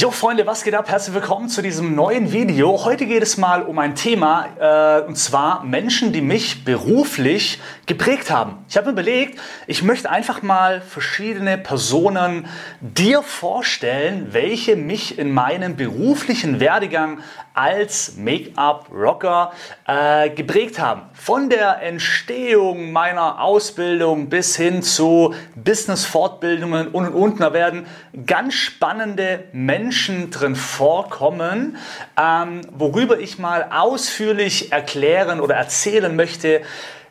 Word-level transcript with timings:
Jo 0.00 0.10
Freunde, 0.10 0.46
was 0.46 0.64
geht 0.64 0.74
ab? 0.74 0.88
Herzlich 0.88 1.14
willkommen 1.14 1.50
zu 1.50 1.60
diesem 1.60 1.94
neuen 1.94 2.32
Video. 2.32 2.86
Heute 2.86 3.04
geht 3.04 3.22
es 3.22 3.36
mal 3.36 3.60
um 3.60 3.78
ein 3.78 3.94
Thema 3.94 4.46
äh, 4.58 5.06
und 5.06 5.16
zwar 5.16 5.62
Menschen, 5.62 6.14
die 6.14 6.22
mich 6.22 6.64
beruflich 6.64 7.60
geprägt 7.84 8.30
haben. 8.30 8.64
Ich 8.66 8.78
habe 8.78 8.86
mir 8.86 8.92
überlegt, 8.92 9.38
ich 9.66 9.82
möchte 9.82 10.08
einfach 10.08 10.40
mal 10.40 10.80
verschiedene 10.80 11.58
Personen 11.58 12.46
dir 12.80 13.22
vorstellen, 13.22 14.28
welche 14.30 14.74
mich 14.74 15.18
in 15.18 15.32
meinem 15.32 15.76
beruflichen 15.76 16.60
Werdegang 16.60 17.18
als 17.54 18.16
Make-up-Rocker 18.16 19.52
äh, 19.86 20.30
geprägt 20.30 20.78
haben. 20.78 21.02
Von 21.14 21.50
der 21.50 21.82
Entstehung 21.82 22.92
meiner 22.92 23.40
Ausbildung 23.40 24.28
bis 24.28 24.56
hin 24.56 24.82
zu 24.82 25.34
Business-Fortbildungen 25.56 26.88
und 26.88 27.06
und 27.06 27.14
und. 27.14 27.40
Da 27.40 27.52
werden 27.52 27.86
ganz 28.26 28.54
spannende 28.54 29.44
Menschen 29.52 30.30
drin 30.30 30.56
vorkommen, 30.56 31.76
ähm, 32.20 32.62
worüber 32.72 33.18
ich 33.18 33.38
mal 33.38 33.66
ausführlich 33.70 34.72
erklären 34.72 35.40
oder 35.40 35.56
erzählen 35.56 36.14
möchte, 36.14 36.62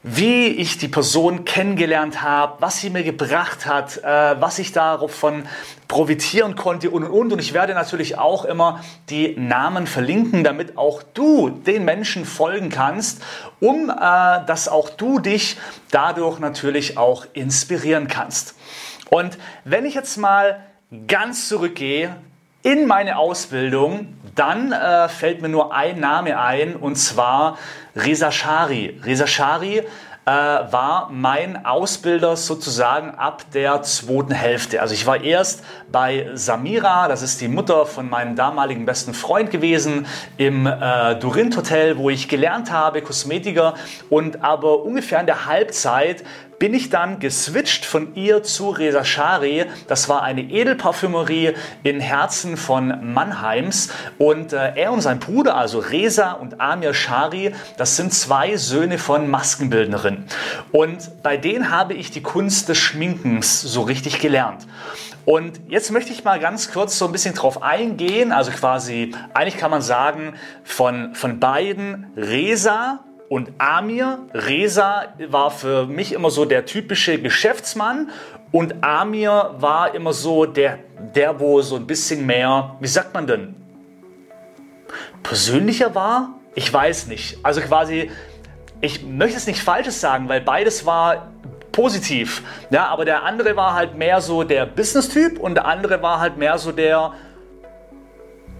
wie 0.01 0.47
ich 0.47 0.77
die 0.77 0.87
Person 0.87 1.43
kennengelernt 1.43 2.21
habe, 2.21 2.61
was 2.61 2.79
sie 2.79 2.89
mir 2.89 3.03
gebracht 3.03 3.65
hat, 3.65 3.97
äh, 3.97 4.39
was 4.39 4.57
ich 4.59 4.71
davon 4.71 5.45
profitieren 5.89 6.55
konnte 6.55 6.89
und 6.89 7.03
und 7.03 7.11
und. 7.11 7.33
Und 7.33 7.39
ich 7.39 7.53
werde 7.53 7.73
natürlich 7.73 8.17
auch 8.17 8.45
immer 8.45 8.81
die 9.09 9.35
Namen 9.37 9.87
verlinken, 9.87 10.43
damit 10.43 10.77
auch 10.77 11.03
du 11.03 11.49
den 11.49 11.83
Menschen 11.83 12.25
folgen 12.25 12.69
kannst, 12.69 13.21
um 13.59 13.89
äh, 13.89 13.93
dass 14.45 14.69
auch 14.69 14.89
du 14.89 15.19
dich 15.19 15.57
dadurch 15.91 16.39
natürlich 16.39 16.97
auch 16.97 17.25
inspirieren 17.33 18.07
kannst. 18.07 18.55
Und 19.09 19.37
wenn 19.65 19.85
ich 19.85 19.95
jetzt 19.95 20.17
mal 20.17 20.63
ganz 21.07 21.49
zurückgehe 21.49 22.15
in 22.61 22.87
meine 22.87 23.17
Ausbildung, 23.17 24.15
dann 24.35 24.71
äh, 24.71 25.07
fällt 25.09 25.41
mir 25.41 25.49
nur 25.49 25.73
ein 25.73 25.99
Name 25.99 26.39
ein 26.39 26.75
und 26.75 26.95
zwar 26.95 27.57
Reza 27.95 28.31
Shari. 28.31 28.99
Reza 29.03 29.27
Shari 29.27 29.77
äh, 30.25 30.31
war 30.31 31.09
mein 31.11 31.65
Ausbilder 31.65 32.35
sozusagen 32.35 33.11
ab 33.15 33.43
der 33.53 33.81
zweiten 33.81 34.33
Hälfte. 34.33 34.81
Also 34.81 34.93
ich 34.93 35.07
war 35.07 35.23
erst 35.23 35.63
bei 35.91 36.29
Samira, 36.33 37.07
das 37.07 37.21
ist 37.21 37.41
die 37.41 37.47
Mutter 37.47 37.85
von 37.85 38.09
meinem 38.09 38.35
damaligen 38.35 38.85
besten 38.85 39.13
Freund 39.13 39.51
gewesen, 39.51 40.05
im 40.37 40.67
äh, 40.67 41.15
Durint 41.15 41.57
Hotel, 41.57 41.97
wo 41.97 42.09
ich 42.09 42.27
gelernt 42.27 42.71
habe, 42.71 43.01
Kosmetiker. 43.01 43.73
Und 44.09 44.43
aber 44.43 44.83
ungefähr 44.83 45.19
in 45.19 45.25
der 45.25 45.45
Halbzeit 45.45 46.23
bin 46.59 46.73
ich 46.73 46.89
dann 46.89 47.19
geswitcht 47.19 47.85
von 47.85 48.15
ihr 48.15 48.43
zu 48.43 48.69
Reza 48.69 49.03
Shari. 49.05 49.65
Das 49.87 50.09
war 50.09 50.23
eine 50.23 50.41
Edelparfümerie 50.41 51.53
in 51.83 52.01
Herzen 52.01 52.57
von 52.57 53.13
Mannheims. 53.13 53.89
Und 54.17 54.53
äh, 54.53 54.75
er 54.75 54.91
und 54.91 55.01
sein 55.01 55.19
Bruder, 55.19 55.55
also 55.55 55.79
Reza 55.79 56.33
und 56.33 56.59
Amir 56.59 56.93
Shari, 56.93 57.53
das 57.77 57.95
sind 57.95 58.13
zwei 58.13 58.57
Söhne 58.57 58.97
von 58.97 59.29
Maskenbildnerin. 59.29 60.25
Und 60.71 61.23
bei 61.23 61.37
denen 61.37 61.71
habe 61.71 61.93
ich 61.93 62.11
die 62.11 62.21
Kunst 62.21 62.69
des 62.69 62.77
Schminkens 62.77 63.61
so 63.61 63.81
richtig 63.81 64.19
gelernt. 64.19 64.67
Und 65.25 65.61
jetzt 65.67 65.91
möchte 65.91 66.11
ich 66.11 66.23
mal 66.23 66.39
ganz 66.39 66.71
kurz 66.71 66.97
so 66.97 67.05
ein 67.05 67.11
bisschen 67.11 67.35
drauf 67.35 67.61
eingehen. 67.61 68.31
Also 68.31 68.51
quasi, 68.51 69.13
eigentlich 69.33 69.57
kann 69.57 69.71
man 69.71 69.81
sagen, 69.81 70.33
von, 70.63 71.13
von 71.13 71.39
beiden 71.39 72.07
Reza 72.17 72.99
und 73.29 73.51
Amir, 73.59 74.19
Reza 74.33 75.13
war 75.27 75.51
für 75.51 75.85
mich 75.85 76.13
immer 76.13 76.31
so 76.31 76.45
der 76.45 76.65
typische 76.65 77.21
Geschäftsmann 77.21 78.09
und 78.51 78.83
Amir 78.83 79.55
war 79.59 79.93
immer 79.93 80.13
so 80.13 80.47
der, 80.47 80.79
der 81.15 81.39
wo 81.39 81.61
so 81.61 81.75
ein 81.75 81.85
bisschen 81.85 82.25
mehr, 82.25 82.75
wie 82.79 82.87
sagt 82.87 83.13
man 83.13 83.27
denn, 83.27 83.55
persönlicher 85.21 85.93
war? 85.93 86.39
Ich 86.55 86.73
weiß 86.73 87.05
nicht. 87.05 87.37
Also 87.43 87.61
quasi, 87.61 88.09
ich 88.81 89.03
möchte 89.03 89.37
es 89.37 89.45
nicht 89.45 89.61
Falsches 89.61 90.01
sagen, 90.01 90.27
weil 90.27 90.41
beides 90.41 90.87
war 90.87 91.27
positiv. 91.71 92.41
Ja, 92.71 92.87
aber 92.87 93.05
der 93.05 93.21
andere 93.23 93.55
war 93.55 93.75
halt 93.75 93.95
mehr 93.95 94.21
so 94.21 94.43
der 94.43 94.65
Business-Typ 94.65 95.39
und 95.39 95.53
der 95.53 95.65
andere 95.65 96.01
war 96.01 96.19
halt 96.19 96.37
mehr 96.37 96.57
so 96.57 96.71
der 96.71 97.13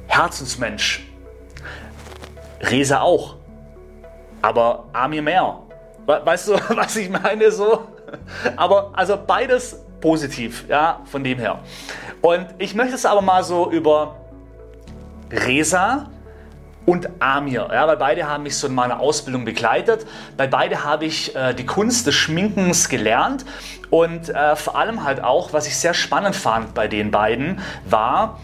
Herzensmensch. 0.06 1.08
Reza 2.62 3.02
auch 3.02 3.39
aber 4.42 4.86
Amir 4.94 5.22
mehr. 5.22 5.60
Weißt 6.06 6.48
du, 6.48 6.54
was 6.70 6.96
ich 6.96 7.10
meine 7.10 7.52
so? 7.52 7.88
Aber 8.56 8.92
also 8.94 9.18
beides 9.26 9.80
positiv, 10.02 10.66
ja, 10.68 11.02
von 11.06 11.24
dem 11.24 11.40
her. 11.40 11.60
Und 12.22 12.48
ich 12.58 12.74
möchte 12.74 12.96
es 12.96 13.06
aber 13.06 13.22
mal 13.22 13.44
so 13.44 13.72
über 13.72 14.16
Reza 15.32 16.08
und 16.86 17.08
Amir, 17.20 17.70
ja, 17.72 17.88
weil 17.88 17.98
beide 17.98 18.28
haben 18.28 18.44
mich 18.44 18.58
so 18.58 18.68
in 18.68 18.74
meiner 18.74 19.00
Ausbildung 19.00 19.46
begleitet. 19.46 20.08
Bei 20.38 20.48
beide 20.48 20.84
habe 20.84 21.06
ich 21.06 21.36
äh, 21.36 21.54
die 21.54 21.66
Kunst 21.66 22.08
des 22.08 22.16
Schminkens 22.16 22.90
gelernt 22.90 23.46
und 23.90 24.30
äh, 24.30 24.56
vor 24.56 24.78
allem 24.78 25.04
halt 25.04 25.24
auch, 25.24 25.54
was 25.54 25.68
ich 25.68 25.78
sehr 25.78 25.94
spannend 25.94 26.36
fand 26.36 26.74
bei 26.74 26.88
den 26.88 27.12
beiden, 27.12 27.62
war, 27.86 28.40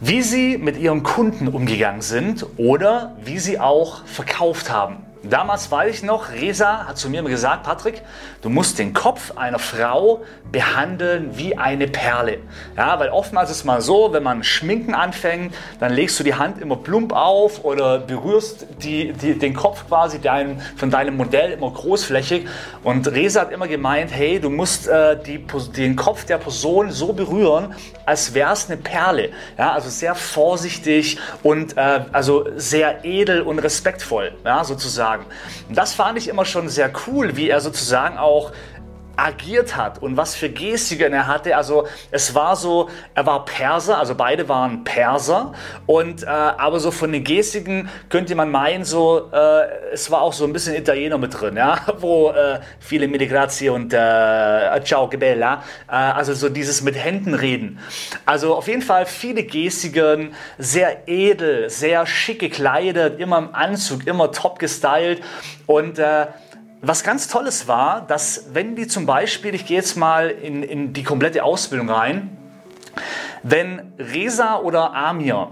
wie 0.00 0.22
sie 0.22 0.58
mit 0.58 0.78
ihren 0.78 1.02
Kunden 1.02 1.48
umgegangen 1.48 2.02
sind 2.02 2.46
oder 2.56 3.16
wie 3.24 3.38
sie 3.38 3.58
auch 3.58 4.04
verkauft 4.04 4.70
haben. 4.70 5.05
Damals 5.22 5.70
weiß 5.70 5.96
ich 5.96 6.02
noch, 6.02 6.30
Resa 6.30 6.86
hat 6.86 6.98
zu 6.98 7.08
mir 7.08 7.22
gesagt, 7.22 7.64
Patrick, 7.64 8.02
du 8.42 8.48
musst 8.48 8.78
den 8.78 8.92
Kopf 8.92 9.36
einer 9.36 9.58
Frau 9.58 10.22
behandeln 10.52 11.36
wie 11.36 11.56
eine 11.56 11.88
Perle. 11.88 12.38
Ja, 12.76 13.00
weil 13.00 13.08
oftmals 13.08 13.50
ist 13.50 13.58
es 13.58 13.64
mal 13.64 13.80
so, 13.80 14.12
wenn 14.12 14.22
man 14.22 14.44
Schminken 14.44 14.94
anfängt, 14.94 15.54
dann 15.80 15.92
legst 15.92 16.20
du 16.20 16.24
die 16.24 16.34
Hand 16.34 16.60
immer 16.60 16.76
plump 16.76 17.12
auf 17.12 17.64
oder 17.64 17.98
berührst 17.98 18.66
die, 18.82 19.12
die, 19.12 19.38
den 19.38 19.54
Kopf 19.54 19.88
quasi 19.88 20.20
dein, 20.20 20.60
von 20.76 20.90
deinem 20.90 21.16
Modell 21.16 21.52
immer 21.52 21.70
großflächig. 21.70 22.46
Und 22.84 23.08
Resa 23.08 23.40
hat 23.40 23.52
immer 23.52 23.68
gemeint, 23.68 24.12
hey, 24.12 24.38
du 24.38 24.50
musst 24.50 24.86
äh, 24.86 25.18
die, 25.20 25.44
den 25.76 25.96
Kopf 25.96 26.24
der 26.24 26.38
Person 26.38 26.90
so 26.90 27.12
berühren, 27.12 27.74
als 28.04 28.34
wäre 28.34 28.52
es 28.52 28.70
eine 28.70 28.76
Perle. 28.76 29.30
Ja, 29.58 29.72
also 29.72 29.88
sehr 29.88 30.14
vorsichtig 30.14 31.18
und 31.42 31.76
äh, 31.76 32.00
also 32.12 32.46
sehr 32.56 33.04
edel 33.04 33.42
und 33.42 33.58
respektvoll, 33.58 34.32
ja, 34.44 34.62
sozusagen. 34.62 35.05
Und 35.68 35.76
das 35.76 35.94
fand 35.94 36.18
ich 36.18 36.28
immer 36.28 36.44
schon 36.44 36.68
sehr 36.68 36.90
cool, 37.06 37.36
wie 37.36 37.48
er 37.48 37.60
sozusagen 37.60 38.18
auch 38.18 38.52
agiert 39.16 39.76
hat 39.76 40.02
und 40.02 40.16
was 40.16 40.34
für 40.34 40.48
Gestiken 40.48 41.12
er 41.12 41.26
hatte. 41.26 41.56
Also 41.56 41.86
es 42.10 42.34
war 42.34 42.56
so, 42.56 42.88
er 43.14 43.26
war 43.26 43.44
Perser, 43.44 43.98
also 43.98 44.14
beide 44.14 44.48
waren 44.48 44.84
Perser 44.84 45.52
und 45.86 46.22
äh, 46.22 46.26
aber 46.26 46.80
so 46.80 46.90
von 46.90 47.12
den 47.12 47.24
Gestiken 47.24 47.88
könnte 48.08 48.34
man 48.34 48.50
meinen, 48.50 48.84
so 48.84 49.30
äh, 49.32 49.92
es 49.92 50.10
war 50.10 50.22
auch 50.22 50.32
so 50.32 50.44
ein 50.44 50.52
bisschen 50.52 50.74
Italiener 50.74 51.18
mit 51.18 51.38
drin, 51.38 51.56
ja, 51.56 51.78
wo 51.98 52.30
äh, 52.30 52.60
viele 52.78 53.08
Mille 53.08 53.26
und 53.72 53.92
äh, 53.92 54.80
Ciao 54.84 55.08
che 55.08 55.16
bella, 55.16 55.62
äh, 55.88 55.92
also 55.92 56.32
so 56.34 56.48
dieses 56.48 56.82
mit 56.82 56.96
Händen 56.96 57.34
reden. 57.34 57.78
Also 58.24 58.54
auf 58.54 58.68
jeden 58.68 58.82
Fall 58.82 59.06
viele 59.06 59.42
Gestiken, 59.42 60.34
sehr 60.58 61.08
edel, 61.08 61.68
sehr 61.70 62.06
schick 62.06 62.40
gekleidet, 62.40 63.18
immer 63.18 63.38
im 63.38 63.54
Anzug, 63.54 64.06
immer 64.06 64.30
top 64.30 64.58
gestylt 64.58 65.22
und 65.66 65.98
äh, 65.98 66.26
was 66.82 67.02
ganz 67.02 67.28
Tolles 67.28 67.68
war, 67.68 68.02
dass 68.02 68.46
wenn 68.52 68.76
die 68.76 68.86
zum 68.86 69.06
Beispiel, 69.06 69.54
ich 69.54 69.66
gehe 69.66 69.76
jetzt 69.76 69.96
mal 69.96 70.28
in, 70.28 70.62
in 70.62 70.92
die 70.92 71.02
komplette 71.02 71.42
Ausbildung 71.42 71.90
rein, 71.90 72.36
wenn 73.42 73.92
Reza 73.98 74.58
oder 74.58 74.94
Amir 74.94 75.50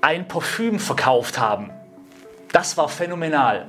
ein 0.00 0.28
Parfüm 0.28 0.78
verkauft 0.78 1.38
haben, 1.38 1.70
das 2.52 2.76
war 2.76 2.88
phänomenal. 2.88 3.66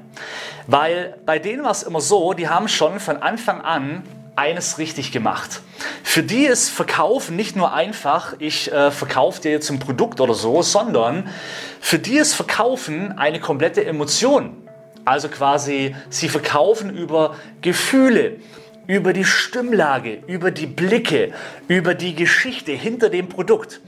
Weil 0.67 1.17
bei 1.25 1.39
denen 1.39 1.63
war 1.63 1.71
es 1.71 1.83
immer 1.83 2.01
so, 2.01 2.33
die 2.33 2.49
haben 2.49 2.67
schon 2.67 3.00
von 3.00 3.17
Anfang 3.21 3.61
an 3.61 4.03
eines 4.35 4.77
richtig 4.77 5.11
gemacht. 5.11 5.61
Für 6.03 6.23
die 6.23 6.45
ist 6.45 6.69
Verkaufen 6.69 7.35
nicht 7.35 7.55
nur 7.55 7.73
einfach, 7.73 8.33
ich 8.39 8.71
äh, 8.71 8.91
verkaufe 8.91 9.41
dir 9.41 9.51
jetzt 9.51 9.69
ein 9.69 9.79
Produkt 9.79 10.19
oder 10.19 10.33
so, 10.33 10.62
sondern 10.62 11.30
für 11.80 12.00
die 12.00 12.18
ist 12.18 12.33
Verkaufen 12.33 13.18
eine 13.18 13.39
komplette 13.39 13.85
Emotion. 13.85 14.68
Also 15.05 15.27
quasi, 15.29 15.95
sie 16.09 16.29
verkaufen 16.29 16.95
über 16.95 17.35
Gefühle, 17.61 18.38
über 18.88 19.13
die 19.13 19.25
Stimmlage, 19.25 20.19
über 20.27 20.51
die 20.51 20.65
Blicke, 20.65 21.31
über 21.67 21.94
die 21.94 22.15
Geschichte 22.15 22.71
hinter 22.71 23.09
dem 23.09 23.29
Produkt. 23.29 23.81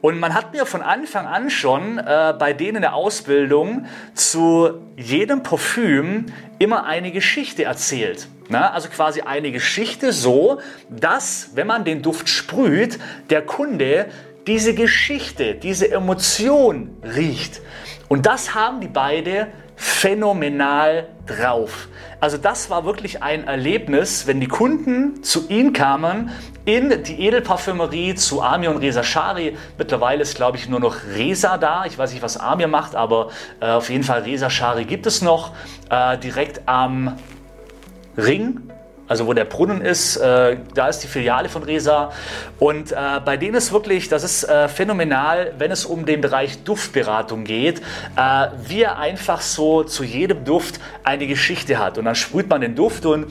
Und 0.00 0.18
man 0.18 0.34
hat 0.34 0.52
mir 0.52 0.66
von 0.66 0.82
Anfang 0.82 1.26
an 1.26 1.48
schon 1.48 1.98
äh, 1.98 2.34
bei 2.36 2.52
denen 2.52 2.76
in 2.76 2.82
der 2.82 2.94
Ausbildung 2.94 3.86
zu 4.14 4.80
jedem 4.96 5.44
Parfüm 5.44 6.26
immer 6.58 6.84
eine 6.84 7.12
Geschichte 7.12 7.64
erzählt. 7.64 8.26
Na, 8.48 8.72
also 8.72 8.88
quasi 8.88 9.22
eine 9.22 9.52
Geschichte 9.52 10.12
so, 10.12 10.60
dass, 10.90 11.50
wenn 11.54 11.68
man 11.68 11.84
den 11.84 12.02
Duft 12.02 12.28
sprüht, 12.28 12.98
der 13.30 13.42
Kunde 13.42 14.06
diese 14.48 14.74
Geschichte, 14.74 15.54
diese 15.54 15.90
Emotion 15.90 16.96
riecht. 17.02 17.60
Und 18.08 18.26
das 18.26 18.54
haben 18.54 18.80
die 18.80 18.88
beide 18.88 19.46
phänomenal 19.82 21.08
drauf. 21.26 21.88
Also 22.20 22.36
das 22.36 22.70
war 22.70 22.84
wirklich 22.84 23.20
ein 23.20 23.48
Erlebnis, 23.48 24.28
wenn 24.28 24.38
die 24.38 24.46
Kunden 24.46 25.24
zu 25.24 25.48
ihm 25.48 25.72
kamen 25.72 26.30
in 26.64 27.02
die 27.02 27.20
Edelparfümerie 27.20 28.14
zu 28.14 28.42
Amir 28.42 28.70
und 28.70 28.76
Reza 28.76 29.02
Shari. 29.02 29.56
Mittlerweile 29.78 30.22
ist, 30.22 30.36
glaube 30.36 30.56
ich, 30.56 30.68
nur 30.68 30.78
noch 30.78 30.98
Reza 31.16 31.58
da. 31.58 31.84
Ich 31.84 31.98
weiß 31.98 32.12
nicht, 32.12 32.22
was 32.22 32.36
Amir 32.36 32.68
macht, 32.68 32.94
aber 32.94 33.30
äh, 33.60 33.70
auf 33.70 33.90
jeden 33.90 34.04
Fall 34.04 34.22
Reza 34.22 34.50
Shari 34.50 34.84
gibt 34.84 35.06
es 35.06 35.20
noch. 35.20 35.50
Äh, 35.90 36.16
direkt 36.18 36.62
am 36.66 37.16
Ring 38.16 38.71
also 39.12 39.26
wo 39.26 39.34
der 39.34 39.44
Brunnen 39.44 39.82
ist, 39.82 40.16
äh, 40.16 40.56
da 40.74 40.88
ist 40.88 41.00
die 41.00 41.06
Filiale 41.06 41.50
von 41.50 41.62
Resa. 41.62 42.12
Und 42.58 42.92
äh, 42.92 42.96
bei 43.22 43.36
denen 43.36 43.56
ist 43.56 43.70
wirklich, 43.70 44.08
das 44.08 44.24
ist 44.24 44.44
äh, 44.44 44.68
phänomenal, 44.68 45.52
wenn 45.58 45.70
es 45.70 45.84
um 45.84 46.06
den 46.06 46.22
Bereich 46.22 46.64
Duftberatung 46.64 47.44
geht, 47.44 47.80
äh, 48.16 48.46
wie 48.66 48.80
er 48.80 48.98
einfach 48.98 49.42
so 49.42 49.84
zu 49.84 50.02
jedem 50.02 50.46
Duft 50.46 50.80
eine 51.04 51.26
Geschichte 51.26 51.78
hat. 51.78 51.98
Und 51.98 52.06
dann 52.06 52.14
sprüht 52.14 52.48
man 52.48 52.62
den 52.62 52.74
Duft 52.74 53.04
und 53.04 53.26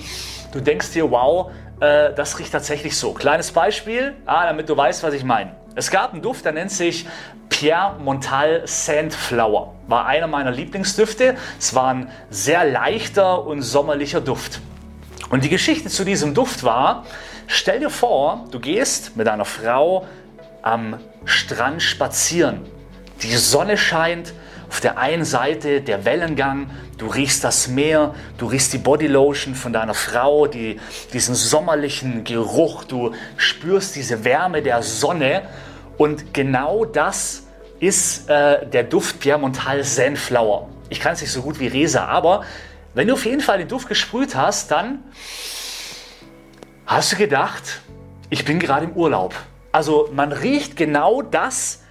du 0.53 0.59
denkst 0.59 0.91
dir, 0.91 1.09
wow, 1.09 1.49
äh, 1.79 2.13
das 2.13 2.37
riecht 2.37 2.51
tatsächlich 2.51 2.95
so. 2.95 3.13
Kleines 3.13 3.49
Beispiel, 3.49 4.13
ah, 4.27 4.45
damit 4.45 4.69
du 4.69 4.77
weißt, 4.77 5.01
was 5.01 5.15
ich 5.15 5.23
meine. 5.23 5.55
Es 5.73 5.89
gab 5.89 6.13
einen 6.13 6.21
Duft, 6.21 6.45
der 6.45 6.51
nennt 6.51 6.69
sich 6.69 7.07
Pierre 7.49 7.95
Montal 7.97 8.61
Sandflower. 8.65 9.73
War 9.87 10.05
einer 10.05 10.27
meiner 10.27 10.51
Lieblingsdüfte. 10.51 11.37
Es 11.57 11.73
war 11.73 11.87
ein 11.87 12.11
sehr 12.29 12.65
leichter 12.65 13.47
und 13.47 13.63
sommerlicher 13.63 14.21
Duft. 14.21 14.61
Und 15.31 15.45
die 15.45 15.49
Geschichte 15.49 15.87
zu 15.87 16.03
diesem 16.03 16.33
Duft 16.33 16.63
war, 16.63 17.05
stell 17.47 17.79
dir 17.79 17.89
vor, 17.89 18.47
du 18.51 18.59
gehst 18.59 19.15
mit 19.15 19.27
deiner 19.27 19.45
Frau 19.45 20.05
am 20.61 20.99
Strand 21.23 21.81
spazieren. 21.81 22.65
Die 23.23 23.37
Sonne 23.37 23.77
scheint, 23.77 24.33
auf 24.67 24.81
der 24.81 24.97
einen 24.97 25.23
Seite 25.23 25.79
der 25.79 26.03
Wellengang, 26.03 26.69
du 26.97 27.07
riechst 27.07 27.45
das 27.45 27.69
Meer, 27.69 28.13
du 28.37 28.47
riechst 28.47 28.73
die 28.73 28.77
Bodylotion 28.77 29.55
von 29.55 29.71
deiner 29.71 29.93
Frau, 29.93 30.47
die, 30.47 30.81
diesen 31.13 31.33
sommerlichen 31.33 32.25
Geruch, 32.25 32.83
du 32.83 33.13
spürst 33.37 33.95
diese 33.95 34.25
Wärme 34.25 34.61
der 34.61 34.83
Sonne 34.83 35.43
und 35.97 36.33
genau 36.33 36.83
das 36.83 37.43
ist 37.79 38.29
äh, 38.29 38.67
der 38.67 38.83
Duft 38.83 39.21
Pierre 39.21 39.39
Montal 39.39 39.83
Zenflower. 39.83 40.67
Ich 40.89 40.99
kann 40.99 41.13
es 41.13 41.21
nicht 41.21 41.31
so 41.31 41.41
gut 41.41 41.57
wie 41.61 41.67
Resa, 41.67 42.05
aber 42.05 42.43
wenn 42.93 43.07
du 43.07 43.13
auf 43.13 43.25
jeden 43.25 43.41
Fall 43.41 43.57
den 43.57 43.67
Duft 43.67 43.87
gesprüht 43.87 44.35
hast, 44.35 44.71
dann 44.71 45.03
hast 46.85 47.13
du 47.13 47.15
gedacht, 47.15 47.81
ich 48.29 48.45
bin 48.45 48.59
gerade 48.59 48.85
im 48.85 48.93
Urlaub. 48.93 49.33
Also 49.71 50.09
man 50.13 50.31
riecht 50.31 50.75
genau 50.75 51.21
das, 51.21 51.83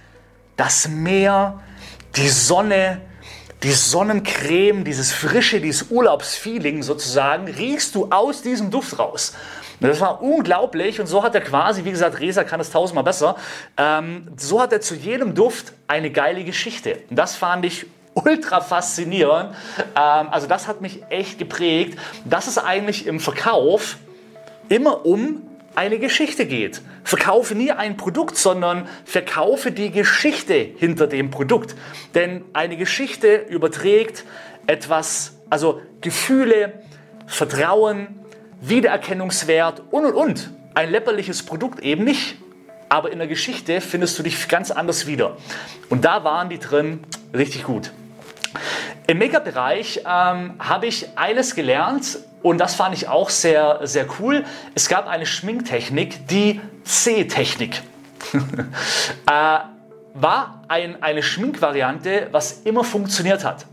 das 0.55 0.87
Meer, 0.87 1.59
die 2.15 2.29
Sonne, 2.29 3.01
die 3.63 3.71
Sonnencreme, 3.71 4.83
dieses 4.83 5.11
frische, 5.11 5.59
dieses 5.59 5.89
Urlaubsfeeling 5.89 6.83
sozusagen, 6.83 7.47
riechst 7.47 7.95
du 7.95 8.07
aus 8.11 8.41
diesem 8.41 8.69
Duft 8.69 8.99
raus. 8.99 9.33
Das 9.79 9.99
war 9.99 10.21
unglaublich 10.21 10.99
und 10.99 11.07
so 11.07 11.23
hat 11.23 11.33
er 11.33 11.41
quasi, 11.41 11.83
wie 11.85 11.91
gesagt, 11.91 12.19
Resa 12.19 12.43
kann 12.43 12.59
es 12.59 12.69
tausendmal 12.69 13.03
besser, 13.03 13.35
ähm, 13.77 14.27
so 14.37 14.61
hat 14.61 14.71
er 14.71 14.81
zu 14.81 14.93
jedem 14.93 15.33
Duft 15.33 15.73
eine 15.87 16.11
geile 16.11 16.43
Geschichte. 16.43 16.99
Und 17.09 17.15
das 17.15 17.35
fand 17.35 17.65
ich 17.65 17.87
ultra 18.13 18.61
faszinierend. 18.61 19.55
Ähm, 19.95 20.27
also 20.31 20.47
das 20.47 20.67
hat 20.67 20.81
mich 20.81 21.03
echt 21.09 21.39
geprägt, 21.39 21.97
dass 22.25 22.47
es 22.47 22.57
eigentlich 22.57 23.07
im 23.07 23.19
Verkauf 23.19 23.97
immer 24.69 25.05
um 25.05 25.43
eine 25.75 25.99
Geschichte 25.99 26.45
geht. 26.45 26.81
Verkaufe 27.03 27.55
nie 27.55 27.71
ein 27.71 27.97
Produkt, 27.97 28.37
sondern 28.37 28.87
verkaufe 29.05 29.71
die 29.71 29.91
Geschichte 29.91 30.53
hinter 30.53 31.07
dem 31.07 31.31
Produkt. 31.31 31.75
Denn 32.13 32.43
eine 32.53 32.77
Geschichte 32.77 33.35
überträgt 33.35 34.25
etwas, 34.67 35.37
also 35.49 35.81
Gefühle, 36.01 36.73
Vertrauen, 37.25 38.19
Wiedererkennungswert 38.61 39.81
und 39.91 40.05
und 40.05 40.13
und. 40.13 40.51
Ein 40.73 40.91
läpperliches 40.91 41.43
Produkt 41.43 41.79
eben 41.79 42.03
nicht. 42.03 42.37
Aber 42.89 43.11
in 43.11 43.19
der 43.19 43.27
Geschichte 43.27 43.79
findest 43.79 44.19
du 44.19 44.23
dich 44.23 44.49
ganz 44.49 44.69
anders 44.69 45.07
wieder. 45.07 45.37
Und 45.89 46.03
da 46.03 46.25
waren 46.25 46.49
die 46.49 46.59
drin 46.59 46.99
richtig 47.33 47.63
gut. 47.63 47.91
Im 49.07 49.19
Make-up-Bereich 49.19 50.01
ähm, 50.05 50.55
habe 50.59 50.87
ich 50.87 51.17
eines 51.17 51.55
gelernt 51.55 52.19
und 52.41 52.57
das 52.57 52.75
fand 52.75 52.95
ich 52.95 53.07
auch 53.07 53.29
sehr, 53.29 53.79
sehr 53.83 54.05
cool. 54.19 54.43
Es 54.75 54.89
gab 54.89 55.07
eine 55.07 55.25
Schminktechnik, 55.25 56.27
die 56.27 56.59
C-Technik. 56.83 57.81
äh, 58.33 59.59
war 60.13 60.63
ein, 60.67 61.01
eine 61.01 61.23
Schminkvariante, 61.23 62.27
was 62.31 62.61
immer 62.63 62.83
funktioniert 62.83 63.43
hat. 63.43 63.65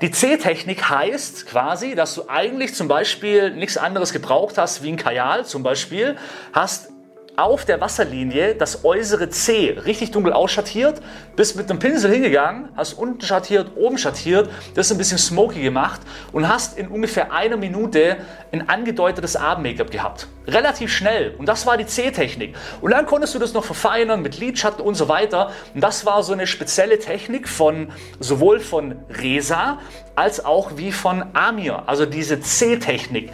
Die 0.00 0.10
C-Technik 0.10 0.88
heißt 0.88 1.46
quasi, 1.46 1.94
dass 1.94 2.14
du 2.14 2.28
eigentlich 2.28 2.74
zum 2.74 2.88
Beispiel 2.88 3.50
nichts 3.50 3.76
anderes 3.76 4.12
gebraucht 4.12 4.56
hast 4.56 4.82
wie 4.82 4.88
ein 4.88 4.96
Kajal 4.96 5.44
zum 5.44 5.62
Beispiel, 5.62 6.16
hast 6.54 6.88
auf 7.36 7.64
der 7.64 7.80
Wasserlinie 7.80 8.54
das 8.54 8.84
äußere 8.84 9.30
C 9.30 9.76
richtig 9.84 10.10
dunkel 10.10 10.32
ausschattiert, 10.32 11.00
bist 11.36 11.56
mit 11.56 11.70
einem 11.70 11.78
Pinsel 11.78 12.10
hingegangen, 12.10 12.68
hast 12.76 12.94
unten 12.94 13.20
schattiert, 13.20 13.76
oben 13.76 13.98
schattiert, 13.98 14.50
das 14.74 14.90
ein 14.92 14.98
bisschen 14.98 15.18
smoky 15.18 15.62
gemacht 15.62 16.00
und 16.32 16.48
hast 16.48 16.78
in 16.78 16.88
ungefähr 16.88 17.32
einer 17.32 17.56
Minute 17.56 18.18
ein 18.52 18.68
angedeutetes 18.68 19.36
Abend-Make-up 19.36 19.90
gehabt. 19.90 20.26
Relativ 20.46 20.92
schnell. 20.92 21.34
Und 21.38 21.46
das 21.46 21.66
war 21.66 21.76
die 21.76 21.86
C-Technik. 21.86 22.56
Und 22.80 22.90
dann 22.90 23.06
konntest 23.06 23.34
du 23.34 23.38
das 23.38 23.52
noch 23.52 23.64
verfeinern 23.64 24.22
mit 24.22 24.38
Lidschatten 24.38 24.84
und 24.84 24.94
so 24.94 25.08
weiter. 25.08 25.52
Und 25.74 25.80
das 25.80 26.04
war 26.06 26.22
so 26.22 26.32
eine 26.32 26.46
spezielle 26.46 26.98
Technik 26.98 27.48
von 27.48 27.92
sowohl 28.18 28.58
von 28.60 28.96
Resa 29.08 29.78
als 30.16 30.44
auch 30.44 30.72
wie 30.76 30.92
von 30.92 31.24
Amir. 31.34 31.84
Also 31.86 32.06
diese 32.06 32.40
C-Technik. 32.40 33.30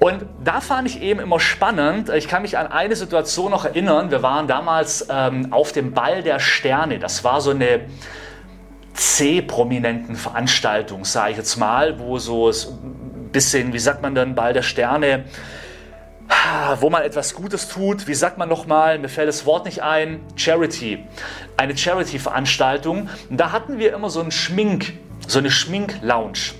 Und 0.00 0.26
da 0.44 0.60
fand 0.60 0.86
ich 0.88 1.02
eben 1.02 1.18
immer 1.18 1.40
spannend, 1.40 2.08
ich 2.10 2.28
kann 2.28 2.42
mich 2.42 2.56
an 2.56 2.68
eine 2.68 2.94
Situation 2.94 3.50
noch 3.50 3.64
erinnern, 3.64 4.12
wir 4.12 4.22
waren 4.22 4.46
damals 4.46 5.06
ähm, 5.10 5.52
auf 5.52 5.72
dem 5.72 5.92
Ball 5.92 6.22
der 6.22 6.38
Sterne, 6.38 7.00
das 7.00 7.24
war 7.24 7.40
so 7.40 7.50
eine 7.50 7.80
C-prominenten 8.92 10.14
Veranstaltung, 10.14 11.04
sage 11.04 11.32
ich 11.32 11.36
jetzt 11.36 11.56
mal, 11.56 11.98
wo 11.98 12.18
so 12.18 12.48
ein 12.50 13.30
bisschen, 13.32 13.72
wie 13.72 13.78
sagt 13.78 14.02
man 14.02 14.14
dann, 14.14 14.36
Ball 14.36 14.52
der 14.52 14.62
Sterne, 14.62 15.24
wo 16.80 16.90
man 16.90 17.02
etwas 17.02 17.34
Gutes 17.34 17.68
tut, 17.68 18.06
wie 18.06 18.14
sagt 18.14 18.38
man 18.38 18.48
nochmal, 18.48 18.98
mir 18.98 19.08
fällt 19.08 19.28
das 19.28 19.46
Wort 19.46 19.64
nicht 19.64 19.82
ein, 19.82 20.20
Charity, 20.36 21.04
eine 21.56 21.76
Charity-Veranstaltung. 21.76 23.08
Da 23.30 23.52
hatten 23.52 23.78
wir 23.78 23.94
immer 23.94 24.10
so 24.10 24.20
einen 24.20 24.30
Schmink, 24.30 24.92
so 25.26 25.38
eine 25.38 25.50
Schmink-Lounge. 25.50 26.54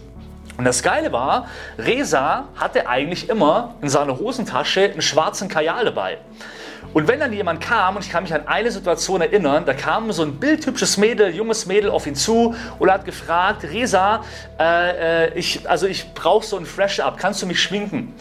Und 0.58 0.64
das 0.64 0.82
Geile 0.82 1.12
war, 1.12 1.46
Reza 1.78 2.48
hatte 2.56 2.88
eigentlich 2.88 3.28
immer 3.28 3.76
in 3.80 3.88
seiner 3.88 4.18
Hosentasche 4.18 4.90
einen 4.90 5.02
schwarzen 5.02 5.48
Kajal 5.48 5.84
dabei. 5.84 6.18
Und 6.92 7.06
wenn 7.06 7.20
dann 7.20 7.32
jemand 7.32 7.60
kam, 7.60 7.94
und 7.94 8.04
ich 8.04 8.10
kann 8.10 8.24
mich 8.24 8.34
an 8.34 8.48
eine 8.48 8.72
Situation 8.72 9.20
erinnern, 9.20 9.64
da 9.66 9.72
kam 9.72 10.10
so 10.10 10.22
ein 10.22 10.34
bildhübsches 10.40 10.96
Mädel, 10.96 11.32
junges 11.32 11.66
Mädel 11.66 11.90
auf 11.90 12.08
ihn 12.08 12.16
zu 12.16 12.56
und 12.80 12.90
hat 12.90 13.04
gefragt, 13.04 13.62
Reza, 13.62 14.24
äh, 14.58 15.26
äh 15.26 15.38
ich, 15.38 15.68
also 15.70 15.86
ich 15.86 16.12
brauche 16.12 16.44
so 16.44 16.56
ein 16.56 16.66
Fresh-Up, 16.66 17.18
kannst 17.18 17.40
du 17.40 17.46
mich 17.46 17.62
schminken? 17.62 18.12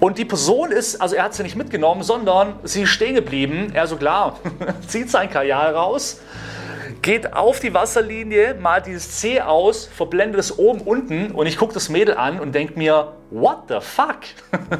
Und 0.00 0.16
die 0.16 0.24
Person 0.24 0.72
ist, 0.72 0.98
also 1.02 1.14
er 1.14 1.24
hat 1.24 1.34
sie 1.34 1.42
nicht 1.42 1.56
mitgenommen, 1.56 2.02
sondern 2.02 2.54
sie 2.62 2.82
ist 2.82 2.90
stehen 2.90 3.16
geblieben. 3.16 3.72
Er 3.74 3.86
so 3.86 3.96
klar, 3.96 4.38
zieht 4.86 5.10
sein 5.10 5.28
Kajal 5.28 5.74
raus, 5.74 6.22
geht 7.02 7.32
auf 7.32 7.60
die 7.60 7.74
Wasserlinie, 7.74 8.54
malt 8.54 8.86
dieses 8.86 9.18
C 9.18 9.40
aus, 9.40 9.86
verblendet 9.86 10.40
es 10.40 10.58
oben 10.58 10.80
unten 10.80 11.30
und 11.32 11.46
ich 11.46 11.56
gucke 11.56 11.74
das 11.74 11.88
Mädel 11.88 12.16
an 12.16 12.40
und 12.40 12.54
denke 12.54 12.78
mir, 12.78 13.12
what 13.30 13.64
the 13.68 13.78
fuck? 13.80 14.20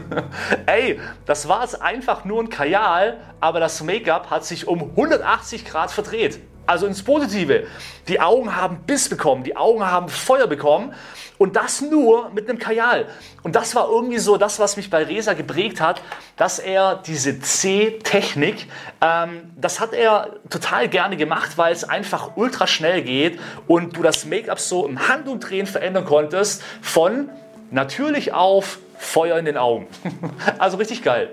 Ey, 0.67 1.01
das 1.25 1.49
war 1.49 1.63
jetzt 1.63 1.81
einfach 1.81 2.25
nur 2.25 2.43
ein 2.43 2.49
Kajal, 2.49 3.19
aber 3.41 3.61
das 3.61 3.83
Make-up 3.83 4.31
hat 4.31 4.45
sich 4.45 4.67
um 4.67 4.83
180 4.83 5.65
Grad 5.65 5.91
verdreht. 5.91 6.41
Also 6.67 6.87
ins 6.87 7.03
Positive. 7.03 7.67
Die 8.09 8.21
Augen 8.21 8.57
haben 8.57 8.79
Biss 8.87 9.09
bekommen, 9.09 9.45
die 9.45 9.57
Augen 9.57 9.85
haben 9.85 10.09
Feuer 10.09 10.47
bekommen 10.47 10.95
und 11.39 11.57
das 11.57 11.81
nur 11.81 12.31
mit 12.31 12.49
einem 12.49 12.59
Kajal. 12.59 13.07
Und 13.43 13.57
das 13.57 13.75
war 13.75 13.89
irgendwie 13.89 14.19
so 14.19 14.37
das, 14.37 14.59
was 14.59 14.77
mich 14.77 14.91
bei 14.91 15.03
Resa 15.03 15.35
geprägt 15.35 15.81
hat, 15.81 16.01
dass 16.37 16.59
er 16.59 16.97
diese 16.97 17.41
C-Technik, 17.41 18.67
ähm, 19.01 19.53
das 19.57 19.81
hat 19.81 19.93
er 19.93 20.37
total 20.51 20.89
gerne 20.89 21.17
gemacht, 21.17 21.57
weil 21.57 21.73
es 21.73 21.85
einfach 21.85 22.37
ultra 22.37 22.67
schnell 22.67 23.03
geht 23.03 23.39
und 23.67 23.97
du 23.97 24.03
das 24.03 24.25
Make-up 24.25 24.61
so 24.61 24.87
im 24.87 25.09
Handumdrehen 25.09 25.67
verändern 25.67 26.05
konntest 26.05 26.63
von 26.81 27.29
natürlich 27.71 28.33
auf 28.33 28.79
Feuer 28.99 29.39
in 29.39 29.45
den 29.45 29.57
Augen. 29.57 29.87
also 30.59 30.79
richtig 30.79 31.03
geil. 31.03 31.31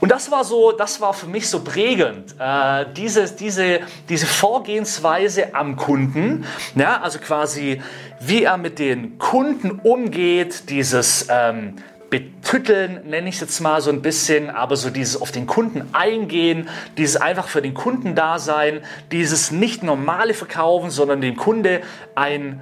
Und 0.00 0.10
das 0.12 0.30
war 0.30 0.44
so, 0.44 0.72
das 0.72 1.00
war 1.00 1.14
für 1.14 1.26
mich 1.26 1.48
so 1.48 1.60
prägend, 1.60 2.34
äh, 2.38 2.86
diese, 2.96 3.30
diese, 3.34 3.80
diese 4.08 4.26
Vorgehensweise 4.26 5.54
am 5.54 5.76
Kunden, 5.76 6.44
ja, 6.74 7.00
also 7.00 7.18
quasi 7.18 7.80
wie 8.20 8.44
er 8.44 8.56
mit 8.56 8.78
den 8.78 9.18
Kunden 9.18 9.70
umgeht, 9.70 10.70
dieses 10.70 11.26
ähm, 11.30 11.76
Betütteln 12.10 13.00
nenne 13.08 13.28
ich 13.28 13.36
es 13.36 13.40
jetzt 13.40 13.60
mal 13.60 13.80
so 13.80 13.90
ein 13.90 14.00
bisschen, 14.00 14.48
aber 14.48 14.76
so 14.76 14.90
dieses 14.90 15.20
auf 15.20 15.32
den 15.32 15.46
Kunden 15.46 15.88
eingehen, 15.92 16.68
dieses 16.96 17.16
einfach 17.16 17.48
für 17.48 17.62
den 17.62 17.74
Kunden 17.74 18.14
da 18.14 18.38
sein, 18.38 18.80
dieses 19.10 19.50
nicht 19.50 19.82
normale 19.82 20.32
Verkaufen, 20.32 20.90
sondern 20.90 21.20
dem 21.20 21.36
Kunde 21.36 21.82
ein 22.14 22.60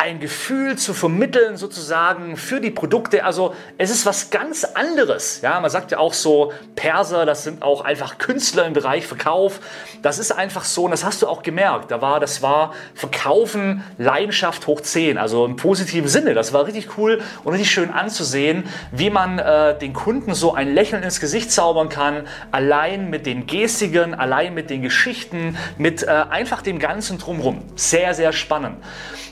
ein 0.00 0.18
Gefühl 0.18 0.78
zu 0.78 0.94
vermitteln 0.94 1.58
sozusagen 1.58 2.38
für 2.38 2.58
die 2.62 2.70
Produkte. 2.70 3.22
Also 3.22 3.54
es 3.76 3.90
ist 3.90 4.06
was 4.06 4.30
ganz 4.30 4.64
anderes. 4.64 5.42
Ja, 5.42 5.60
man 5.60 5.70
sagt 5.70 5.90
ja 5.90 5.98
auch 5.98 6.14
so, 6.14 6.54
Perser, 6.74 7.26
das 7.26 7.44
sind 7.44 7.60
auch 7.60 7.82
einfach 7.82 8.16
Künstler 8.16 8.64
im 8.64 8.72
Bereich 8.72 9.06
Verkauf. 9.06 9.60
Das 10.00 10.18
ist 10.18 10.32
einfach 10.32 10.64
so 10.64 10.84
und 10.84 10.92
das 10.92 11.04
hast 11.04 11.20
du 11.20 11.28
auch 11.28 11.42
gemerkt. 11.42 11.90
Da 11.90 12.00
war, 12.00 12.18
das 12.18 12.40
war 12.40 12.72
Verkaufen, 12.94 13.84
Leidenschaft 13.98 14.66
hoch 14.66 14.80
10, 14.80 15.18
also 15.18 15.44
im 15.44 15.56
positiven 15.56 16.08
Sinne. 16.08 16.32
Das 16.32 16.54
war 16.54 16.64
richtig 16.64 16.96
cool 16.96 17.20
und 17.44 17.52
richtig 17.52 17.70
schön 17.70 17.90
anzusehen, 17.90 18.64
wie 18.92 19.10
man 19.10 19.38
äh, 19.38 19.78
den 19.78 19.92
Kunden 19.92 20.32
so 20.32 20.54
ein 20.54 20.72
Lächeln 20.72 21.02
ins 21.02 21.20
Gesicht 21.20 21.52
zaubern 21.52 21.90
kann, 21.90 22.26
allein 22.52 23.10
mit 23.10 23.26
den 23.26 23.46
Gestigen, 23.46 24.14
allein 24.14 24.54
mit 24.54 24.70
den 24.70 24.80
Geschichten, 24.80 25.58
mit 25.76 26.04
äh, 26.04 26.06
einfach 26.06 26.62
dem 26.62 26.78
Ganzen 26.78 27.18
drumherum. 27.18 27.64
Sehr, 27.76 28.14
sehr 28.14 28.32
spannend. 28.32 28.78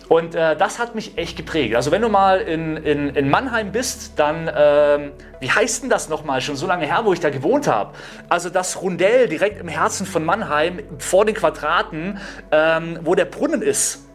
Und 0.08 0.34
äh, 0.34 0.56
das 0.58 0.78
hat 0.78 0.94
mich 0.94 1.16
echt 1.16 1.36
geprägt. 1.36 1.74
Also 1.74 1.90
wenn 1.90 2.02
du 2.02 2.08
mal 2.08 2.40
in, 2.40 2.76
in, 2.76 3.10
in 3.10 3.30
Mannheim 3.30 3.72
bist, 3.72 4.12
dann, 4.16 4.50
ähm, 4.54 5.12
wie 5.40 5.50
heißt 5.50 5.82
denn 5.82 5.90
das 5.90 6.08
nochmal, 6.08 6.40
schon 6.40 6.56
so 6.56 6.66
lange 6.66 6.86
her, 6.86 7.00
wo 7.04 7.12
ich 7.12 7.20
da 7.20 7.30
gewohnt 7.30 7.66
habe? 7.66 7.94
Also 8.28 8.50
das 8.50 8.80
Rundell 8.82 9.28
direkt 9.28 9.60
im 9.60 9.68
Herzen 9.68 10.06
von 10.06 10.24
Mannheim, 10.24 10.80
vor 10.98 11.24
den 11.24 11.34
Quadraten, 11.34 12.18
ähm, 12.50 12.98
wo 13.02 13.14
der 13.14 13.24
Brunnen 13.24 13.62
ist. 13.62 14.06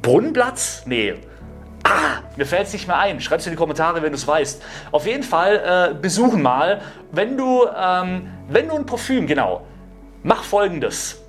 Brunnenplatz? 0.00 0.82
Nee. 0.86 1.14
Ah, 1.84 2.22
mir 2.36 2.46
fällt 2.46 2.68
es 2.68 2.72
nicht 2.72 2.86
mehr 2.86 2.98
ein. 2.98 3.20
Schreib 3.20 3.40
es 3.40 3.46
in 3.46 3.52
die 3.52 3.58
Kommentare, 3.58 4.02
wenn 4.02 4.12
du 4.12 4.16
es 4.16 4.26
weißt. 4.26 4.62
Auf 4.92 5.06
jeden 5.06 5.24
Fall 5.24 5.90
äh, 5.92 5.94
besuchen 5.94 6.40
mal. 6.40 6.80
Wenn 7.10 7.36
du, 7.36 7.66
ähm, 7.76 8.28
wenn 8.48 8.68
du 8.68 8.76
ein 8.76 8.86
Parfüm, 8.86 9.26
genau, 9.26 9.66
mach 10.22 10.44
folgendes. 10.44 11.20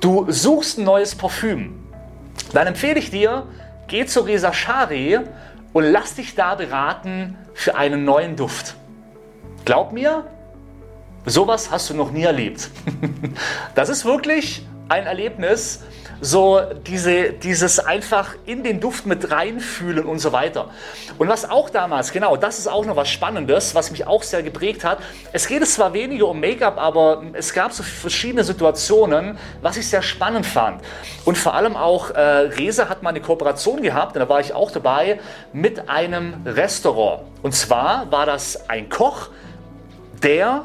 Du 0.00 0.30
suchst 0.30 0.78
ein 0.78 0.84
neues 0.84 1.14
Parfüm 1.14 1.84
dann 2.54 2.68
empfehle 2.68 2.98
ich 2.98 3.10
dir, 3.10 3.46
geh 3.88 4.06
zu 4.06 4.20
Reza 4.20 4.52
Shari 4.52 5.20
und 5.72 5.84
lass 5.84 6.14
dich 6.14 6.34
da 6.34 6.54
beraten 6.54 7.36
für 7.54 7.76
einen 7.76 8.04
neuen 8.04 8.36
Duft. 8.36 8.76
Glaub 9.64 9.92
mir, 9.92 10.24
sowas 11.26 11.70
hast 11.70 11.90
du 11.90 11.94
noch 11.94 12.10
nie 12.10 12.24
erlebt. 12.24 12.70
Das 13.74 13.88
ist 13.88 14.04
wirklich 14.04 14.64
ein 14.88 15.06
Erlebnis, 15.06 15.82
so 16.20 16.60
diese, 16.86 17.32
dieses 17.32 17.78
einfach 17.78 18.34
in 18.46 18.62
den 18.62 18.80
Duft 18.80 19.06
mit 19.06 19.30
reinfühlen 19.30 20.04
und 20.04 20.18
so 20.18 20.32
weiter. 20.32 20.70
Und 21.18 21.28
was 21.28 21.48
auch 21.48 21.70
damals, 21.70 22.12
genau, 22.12 22.36
das 22.36 22.58
ist 22.58 22.66
auch 22.66 22.84
noch 22.84 22.96
was 22.96 23.08
Spannendes, 23.08 23.74
was 23.74 23.90
mich 23.90 24.06
auch 24.06 24.22
sehr 24.22 24.42
geprägt 24.42 24.84
hat. 24.84 24.98
Es 25.32 25.46
geht 25.46 25.66
zwar 25.66 25.92
weniger 25.92 26.28
um 26.28 26.40
Make-up, 26.40 26.78
aber 26.78 27.22
es 27.32 27.52
gab 27.52 27.72
so 27.72 27.82
verschiedene 27.82 28.44
Situationen, 28.44 29.38
was 29.62 29.76
ich 29.76 29.88
sehr 29.88 30.02
spannend 30.02 30.46
fand. 30.46 30.82
Und 31.24 31.38
vor 31.38 31.54
allem 31.54 31.76
auch, 31.76 32.10
äh, 32.10 32.20
Reza 32.20 32.88
hat 32.88 33.02
mal 33.02 33.10
eine 33.10 33.20
Kooperation 33.20 33.82
gehabt, 33.82 34.16
und 34.16 34.20
da 34.20 34.28
war 34.28 34.40
ich 34.40 34.52
auch 34.52 34.70
dabei, 34.70 35.20
mit 35.52 35.88
einem 35.88 36.42
Restaurant. 36.46 37.22
Und 37.42 37.54
zwar 37.54 38.10
war 38.10 38.26
das 38.26 38.68
ein 38.68 38.88
Koch, 38.88 39.28
der 40.22 40.64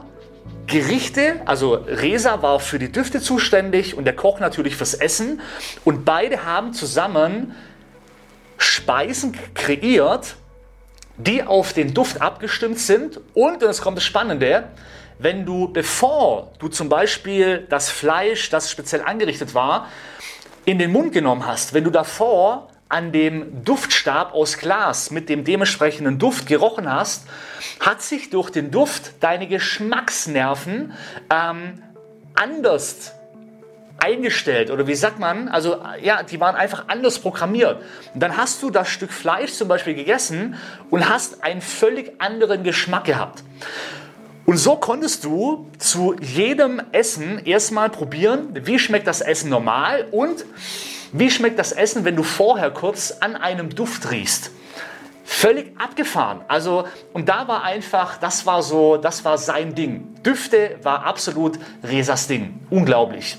Gerichte, 0.68 1.41
also 1.46 1.74
Resa 1.74 2.41
war 2.41 2.60
für 2.60 2.77
die 2.77 2.91
Düfte 2.91 3.20
zuständig 3.22 3.98
und 3.98 4.06
der 4.06 4.15
Koch 4.15 4.39
natürlich 4.39 4.75
fürs 4.75 4.94
Essen. 4.94 5.41
Und 5.84 6.06
beide 6.06 6.46
haben 6.46 6.74
zusammen 6.74 7.56
Speisen 8.58 9.36
kreiert, 9.56 10.36
die 11.18 11.44
auf 11.44 11.74
den 11.74 11.94
Duft 11.94 12.22
abgestimmt 12.22 12.79
sind. 12.79 13.18
Und, 13.34 13.56
und 13.56 13.62
jetzt 13.63 13.82
kommt 13.82 13.98
das 13.98 14.06
Spannende, 14.06 14.70
wenn 15.18 15.46
du, 15.46 15.68
bevor 15.68 16.53
du 16.60 16.70
zum 16.70 16.88
Beispiel 16.88 17.65
das 17.70 17.89
Fleisch, 17.89 18.50
das 18.50 18.72
speziell 18.72 19.01
angerichtet 19.01 19.53
war, 19.53 19.88
in 20.65 20.79
den 20.79 20.91
Mund 20.91 21.12
genommen 21.12 21.46
hast, 21.46 21.74
wenn 21.74 21.84
du 21.84 21.89
davor 21.89 22.69
an 22.89 23.12
dem 23.12 23.63
Duftstab 23.63 24.34
aus 24.34 24.58
Glas 24.58 25.12
mit 25.12 25.29
dem 25.29 25.43
dementsprechenden 25.43 26.17
Duft 26.17 26.48
gerochen 26.48 26.91
hast, 26.91 27.27
hat 27.79 28.01
sich 28.01 28.31
durch 28.31 28.50
den 28.50 28.72
Duft 28.72 29.13
deine 29.22 29.48
Geschmacksnerven 29.48 30.93
ähm, 31.29 31.84
anders 32.34 33.13
eingestellt 34.00 34.72
oder 34.72 34.88
wie 34.88 34.96
sagt 34.96 35.19
man, 35.19 35.50
also 35.50 35.77
ja, 36.01 36.24
die 36.24 36.39
waren 36.39 36.55
einfach 36.55 36.86
anders 36.88 37.19
programmiert. 37.19 37.81
Und 38.13 38.22
dann 38.22 38.38
hast 38.38 38.63
du 38.63 38.69
das 38.69 38.89
Stück 38.89 39.12
Fleisch 39.12 39.51
zum 39.51 39.67
Beispiel 39.67 39.93
gegessen 39.93 40.55
und 40.89 41.08
hast 41.08 41.43
einen 41.43 41.62
völlig 41.62 42.13
anderen 42.19 42.63
Geschmack 42.63 43.05
gehabt. 43.05 43.43
Und 44.46 44.58
so 44.58 44.77
konntest 44.77 45.25
du 45.25 45.69
zu 45.77 46.15
jedem 46.19 46.81
Essen 46.91 47.46
erstmal 47.46 47.89
probieren, 47.89 48.50
wie 48.65 48.79
schmeckt 48.79 49.05
das 49.05 49.22
Essen 49.22 49.50
normal 49.50 50.08
und 50.10 50.43
wie 51.12 51.30
schmeckt 51.32 51.60
das 51.60 51.72
Essen, 51.72 52.06
wenn 52.06 52.16
du 52.16 52.24
vorher 52.24 52.72
kurz 52.72 53.12
an 53.20 53.36
einem 53.36 53.70
Duft 53.74 54.12
riechst? 54.12 54.51
Völlig 55.24 55.80
abgefahren. 55.80 56.42
Also, 56.48 56.88
und 57.13 57.30
da 57.30 57.48
war 57.48 57.63
einfach, 57.63 58.18
das 58.18 58.46
war 58.46 58.63
so, 58.63 58.98
das 58.98 59.24
war 59.25 59.38
sein 59.38 59.75
Ding. 59.75 60.16
Düfte 60.24 60.78
war 60.82 61.06
absolut 61.06 61.60
Resas 61.84 62.28
Ding. 62.28 62.60
Unglaublich. 62.70 63.38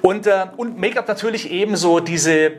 Und, 0.00 0.26
äh, 0.26 0.46
und 0.56 0.78
Make-up 0.78 1.06
natürlich 1.06 1.50
ebenso 1.50 2.00
diese 2.00 2.52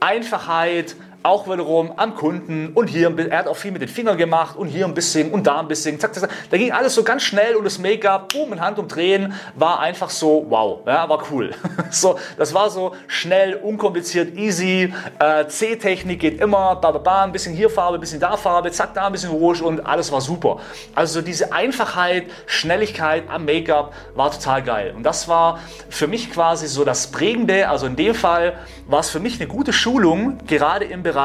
Einfachheit, 0.00 0.96
auch 1.22 1.46
wiederum 1.46 1.92
am 1.96 2.14
Kunden 2.14 2.70
und 2.74 2.86
hier, 2.86 3.12
er 3.30 3.38
hat 3.38 3.48
auch 3.48 3.56
viel 3.56 3.72
mit 3.72 3.82
den 3.82 3.88
Fingern 3.88 4.16
gemacht 4.16 4.56
und 4.56 4.68
hier 4.68 4.86
ein 4.86 4.94
bisschen 4.94 5.30
und 5.30 5.46
da 5.46 5.60
ein 5.60 5.68
bisschen, 5.68 5.98
zack, 5.98 6.14
zack, 6.14 6.30
zack. 6.30 6.30
Da 6.50 6.56
ging 6.56 6.72
alles 6.72 6.94
so 6.94 7.02
ganz 7.02 7.22
schnell 7.22 7.56
und 7.56 7.64
das 7.64 7.78
Make-up, 7.78 8.32
boom, 8.32 8.52
in 8.52 8.60
Handumdrehen, 8.60 9.34
war 9.54 9.80
einfach 9.80 10.10
so, 10.10 10.46
wow, 10.48 10.80
ja, 10.86 11.08
war 11.08 11.22
cool. 11.30 11.50
so, 11.90 12.18
das 12.36 12.54
war 12.54 12.70
so 12.70 12.94
schnell, 13.08 13.56
unkompliziert, 13.56 14.36
easy, 14.36 14.94
äh, 15.18 15.46
C-Technik 15.46 16.20
geht 16.20 16.40
immer, 16.40 16.76
ba, 16.76 16.92
ba, 16.92 16.98
ba, 16.98 17.24
ein 17.24 17.32
bisschen 17.32 17.54
hier 17.54 17.68
Farbe, 17.68 17.98
ein 17.98 18.00
bisschen 18.00 18.20
da 18.20 18.36
Farbe, 18.36 18.70
zack, 18.70 18.94
da 18.94 19.06
ein 19.06 19.12
bisschen 19.12 19.30
Rouge 19.30 19.62
und 19.62 19.84
alles 19.84 20.10
war 20.12 20.20
super. 20.20 20.60
Also 20.94 21.20
diese 21.20 21.52
Einfachheit, 21.52 22.26
Schnelligkeit 22.46 23.24
am 23.28 23.44
Make-up 23.44 23.92
war 24.14 24.30
total 24.30 24.62
geil. 24.62 24.94
Und 24.96 25.02
das 25.02 25.28
war 25.28 25.58
für 25.90 26.06
mich 26.06 26.32
quasi 26.32 26.68
so 26.68 26.84
das 26.84 27.08
Prägende, 27.08 27.68
also 27.68 27.86
in 27.86 27.96
dem 27.96 28.14
Fall 28.14 28.56
war 28.86 29.00
es 29.00 29.10
für 29.10 29.20
mich 29.20 29.38
eine 29.40 29.48
gute 29.48 29.72
Schulung, 29.72 30.38
gerade 30.46 30.86
im 30.86 31.02
Bereich 31.02 31.17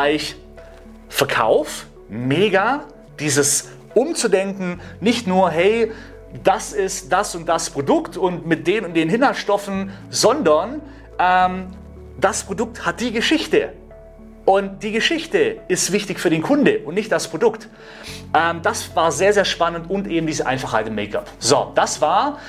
Verkauf, 1.10 1.86
mega, 2.10 2.86
dieses 3.20 3.70
umzudenken, 3.94 4.82
nicht 5.00 5.28
nur, 5.28 5.52
hey, 5.52 5.92
das 6.44 6.74
ist 6.74 7.12
das 7.12 7.36
und 7.36 7.48
das 7.48 7.70
Produkt 7.70 8.18
und 8.18 8.48
mit 8.48 8.66
den 8.66 8.86
und 8.86 8.96
den 8.96 9.10
Inhaltsstoffen, 9.10 9.92
sondern 10.10 10.82
ähm, 11.20 11.68
das 12.20 12.44
Produkt 12.44 12.86
hat 12.86 13.00
die 13.02 13.12
Geschichte. 13.12 13.74
Und 14.46 14.84
die 14.84 14.92
Geschichte 14.92 15.62
ist 15.70 15.94
wichtig 15.94 16.20
für 16.20 16.30
den 16.30 16.42
Kunde 16.42 16.80
und 16.80 16.96
nicht 16.96 17.12
das 17.12 17.30
Produkt. 17.30 17.70
Ähm, 18.34 18.62
das 18.62 18.94
war 18.94 19.12
sehr, 19.12 19.32
sehr 19.32 19.46
spannend 19.46 19.90
und 19.90 20.08
eben 20.08 20.28
diese 20.28 20.46
Einfachheit 20.46 20.88
im 20.88 20.96
Make-up. 20.96 21.30
So, 21.40 21.72
das 21.76 22.02
war 22.02 22.40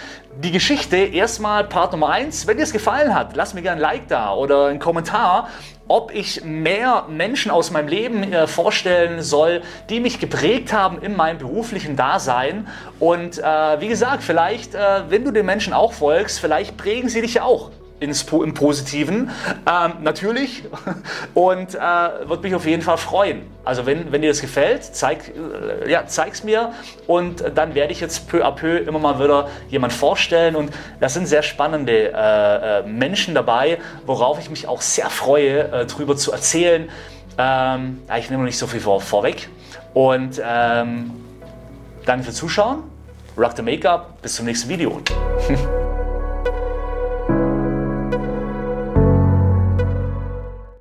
die 0.43 0.51
Geschichte. 0.51 0.97
Erstmal 0.97 1.65
Part 1.65 1.93
Nummer 1.93 2.09
1. 2.09 2.49
Wenn 2.49 2.57
dir 2.57 2.65
es 2.65 2.73
gefallen 2.73 3.15
hat, 3.15 3.37
lass 3.37 3.55
mir 3.55 3.63
gerne 3.63 3.77
ein 3.77 3.83
Like 3.83 4.09
da 4.09 4.35
oder 4.35 4.67
einen 4.67 4.81
Kommentar, 4.81 5.49
ob 5.89 6.15
ich 6.15 6.45
mehr 6.45 7.05
Menschen 7.09 7.51
aus 7.51 7.71
meinem 7.71 7.89
Leben 7.89 8.33
äh, 8.33 8.47
vorstellen 8.47 9.23
soll, 9.23 9.63
die 9.91 10.01
mich 10.01 10.19
geprägt 10.19 10.73
haben 10.73 11.01
in 11.03 11.17
meinem 11.17 11.39
beruflichen 11.39 11.97
Dasein. 11.97 12.67
Und 12.99 13.39
äh, 13.39 13.43
wie 13.81 13.89
gesagt, 13.89 14.23
vielleicht, 14.23 14.75
äh, 14.75 15.03
wenn 15.09 15.25
du 15.25 15.31
den 15.31 15.47
Menschen 15.47 15.73
auch 15.73 15.93
folgst, 15.93 16.41
vielleicht 16.41 16.77
prägen 16.77 17.09
sie 17.09 17.21
dich 17.21 17.35
ja 17.35 17.45
auch 17.45 17.71
ins, 18.01 18.23
im 18.23 18.55
Positiven. 18.55 19.31
Ähm, 19.67 19.93
natürlich. 20.03 20.65
Und 21.35 21.75
äh, 21.75 21.79
würde 21.79 22.43
mich 22.43 22.55
auf 22.55 22.67
jeden 22.67 22.83
Fall 22.83 22.99
freuen. 22.99 23.43
Also 23.65 23.87
wenn, 23.87 24.13
wenn 24.13 24.23
dir 24.23 24.29
das 24.29 24.41
gefällt, 24.41 24.85
zeig, 24.85 25.33
äh, 25.85 25.91
ja, 25.91 26.05
mir 26.45 26.73
und 27.07 27.45
dann 27.55 27.75
werde 27.75 27.93
ich 27.93 28.01
jetzt 28.01 28.29
peu 28.29 28.45
à 28.45 28.51
peu 28.51 28.77
immer 28.79 28.99
mal 28.99 29.19
wieder 29.23 29.49
jemand 29.69 29.93
vorstellen. 29.93 30.55
Und 30.55 30.71
das 31.01 31.15
sind 31.15 31.27
sehr 31.27 31.43
spannende 31.43 32.13
äh, 32.13 32.81
äh 32.81 32.83
Menschen 32.87 33.35
dabei, 33.35 33.79
worauf 34.05 34.39
ich 34.39 34.51
mich 34.51 34.69
auch 34.69 34.83
sehr 34.83 35.09
freue, 35.09 35.71
äh, 35.73 35.87
drüber 35.87 36.17
zu 36.17 36.33
erzählen. 36.33 36.91
Ähm, 37.39 38.03
ich 38.19 38.31
nehme 38.31 38.43
noch 38.43 38.47
nicht 38.47 38.59
so 38.59 38.67
viel 38.67 38.81
vor, 38.81 39.01
vorweg. 39.01 39.49
Und 39.95 40.41
ähm, 40.45 41.11
danke 42.05 42.25
fürs 42.25 42.37
Zuschauen. 42.37 42.83
Rock 43.37 43.53
the 43.57 43.63
Make-up. 43.63 44.21
Bis 44.23 44.37
zum 44.37 44.47
nächsten 44.47 44.69
Video. 44.69 45.01